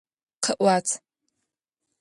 [0.43, 0.87] Къэӏуат!